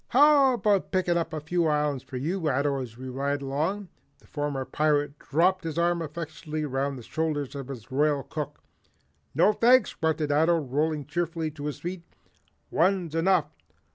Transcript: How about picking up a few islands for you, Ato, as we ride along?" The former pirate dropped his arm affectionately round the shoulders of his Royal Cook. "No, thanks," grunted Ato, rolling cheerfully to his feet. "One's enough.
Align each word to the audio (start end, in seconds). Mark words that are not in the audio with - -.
How 0.07 0.55
about 0.55 0.91
picking 0.91 1.15
up 1.15 1.31
a 1.31 1.39
few 1.39 1.67
islands 1.67 2.01
for 2.01 2.17
you, 2.17 2.49
Ato, 2.49 2.81
as 2.81 2.97
we 2.97 3.07
ride 3.07 3.43
along?" 3.43 3.89
The 4.17 4.25
former 4.25 4.65
pirate 4.65 5.19
dropped 5.19 5.63
his 5.63 5.77
arm 5.77 6.01
affectionately 6.01 6.65
round 6.65 6.97
the 6.97 7.03
shoulders 7.03 7.53
of 7.53 7.67
his 7.67 7.91
Royal 7.91 8.23
Cook. 8.23 8.63
"No, 9.35 9.53
thanks," 9.53 9.93
grunted 9.93 10.31
Ato, 10.31 10.57
rolling 10.57 11.05
cheerfully 11.05 11.51
to 11.51 11.65
his 11.67 11.77
feet. 11.81 12.01
"One's 12.71 13.13
enough. 13.13 13.51